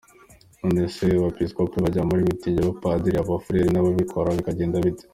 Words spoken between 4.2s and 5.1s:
bikagenda bite?